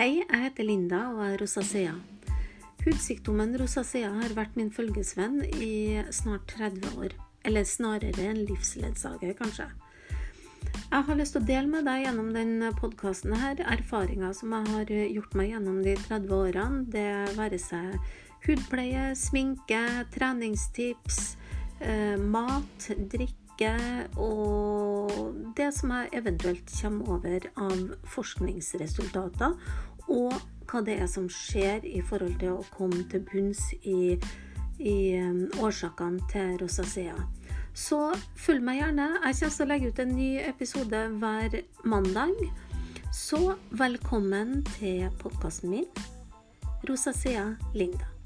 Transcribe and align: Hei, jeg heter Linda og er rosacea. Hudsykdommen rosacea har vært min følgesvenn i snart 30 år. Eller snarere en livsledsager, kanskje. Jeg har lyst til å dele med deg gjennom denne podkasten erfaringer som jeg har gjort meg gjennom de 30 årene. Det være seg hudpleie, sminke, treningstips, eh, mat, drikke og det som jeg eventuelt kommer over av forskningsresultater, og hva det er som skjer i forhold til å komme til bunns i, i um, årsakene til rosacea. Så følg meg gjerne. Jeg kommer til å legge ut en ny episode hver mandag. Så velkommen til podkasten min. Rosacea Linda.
Hei, 0.00 0.22
jeg 0.22 0.40
heter 0.40 0.64
Linda 0.64 0.98
og 1.12 1.18
er 1.26 1.34
rosacea. 1.42 1.90
Hudsykdommen 2.86 3.50
rosacea 3.60 4.08
har 4.14 4.32
vært 4.32 4.54
min 4.56 4.70
følgesvenn 4.72 5.42
i 5.60 6.00
snart 6.16 6.46
30 6.54 6.94
år. 7.04 7.12
Eller 7.44 7.66
snarere 7.68 8.30
en 8.30 8.38
livsledsager, 8.48 9.34
kanskje. 9.36 9.66
Jeg 10.86 11.04
har 11.04 11.18
lyst 11.20 11.36
til 11.36 11.42
å 11.42 11.48
dele 11.50 11.68
med 11.68 11.84
deg 11.84 12.06
gjennom 12.06 12.30
denne 12.32 12.70
podkasten 12.80 13.36
erfaringer 13.36 14.32
som 14.38 14.54
jeg 14.56 14.72
har 14.72 14.94
gjort 15.18 15.36
meg 15.36 15.52
gjennom 15.52 15.82
de 15.84 15.94
30 16.06 16.32
årene. 16.38 16.80
Det 16.96 17.36
være 17.36 17.60
seg 17.60 18.00
hudpleie, 18.46 19.10
sminke, 19.12 19.82
treningstips, 20.16 21.20
eh, 21.84 22.16
mat, 22.16 22.88
drikke 22.88 23.36
og 24.16 25.12
det 25.56 25.68
som 25.76 25.92
jeg 25.92 26.08
eventuelt 26.16 26.70
kommer 26.80 27.16
over 27.18 27.46
av 27.60 27.80
forskningsresultater, 28.08 29.56
og 30.10 30.34
hva 30.70 30.82
det 30.86 31.00
er 31.02 31.08
som 31.10 31.26
skjer 31.30 31.86
i 31.86 32.00
forhold 32.06 32.36
til 32.42 32.58
å 32.58 32.66
komme 32.76 33.02
til 33.10 33.24
bunns 33.26 33.62
i, 33.82 34.18
i 34.78 34.98
um, 35.18 35.46
årsakene 35.62 36.22
til 36.30 36.56
rosacea. 36.62 37.16
Så 37.74 37.98
følg 38.38 38.64
meg 38.66 38.80
gjerne. 38.80 39.08
Jeg 39.24 39.38
kommer 39.40 39.56
til 39.56 39.64
å 39.66 39.70
legge 39.70 39.90
ut 39.90 40.02
en 40.02 40.14
ny 40.18 40.30
episode 40.42 41.02
hver 41.22 41.60
mandag. 41.86 42.46
Så 43.14 43.56
velkommen 43.74 44.60
til 44.76 45.06
podkasten 45.22 45.74
min. 45.74 45.90
Rosacea 46.86 47.52
Linda. 47.74 48.19